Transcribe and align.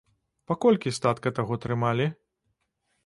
Па 0.51 0.55
колькі 0.65 0.93
статка 0.99 1.33
таго 1.41 1.59
трымалі? 1.67 2.09